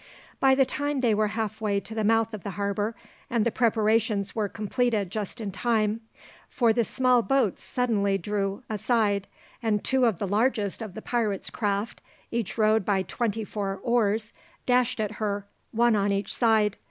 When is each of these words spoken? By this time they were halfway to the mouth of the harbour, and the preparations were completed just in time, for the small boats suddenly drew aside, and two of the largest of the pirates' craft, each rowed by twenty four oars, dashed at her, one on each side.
By 0.39 0.55
this 0.55 0.65
time 0.65 1.01
they 1.01 1.13
were 1.13 1.27
halfway 1.27 1.79
to 1.81 1.93
the 1.93 2.03
mouth 2.03 2.33
of 2.33 2.41
the 2.41 2.49
harbour, 2.57 2.95
and 3.29 3.45
the 3.45 3.51
preparations 3.51 4.33
were 4.33 4.49
completed 4.49 5.11
just 5.11 5.39
in 5.39 5.51
time, 5.51 6.01
for 6.49 6.73
the 6.73 6.83
small 6.83 7.21
boats 7.21 7.63
suddenly 7.63 8.17
drew 8.17 8.63
aside, 8.67 9.27
and 9.61 9.83
two 9.83 10.05
of 10.07 10.17
the 10.17 10.27
largest 10.27 10.81
of 10.81 10.95
the 10.95 11.03
pirates' 11.03 11.51
craft, 11.51 12.01
each 12.31 12.57
rowed 12.57 12.83
by 12.83 13.03
twenty 13.03 13.43
four 13.43 13.79
oars, 13.83 14.33
dashed 14.65 14.99
at 14.99 15.17
her, 15.21 15.45
one 15.71 15.95
on 15.95 16.11
each 16.11 16.33
side. 16.33 16.77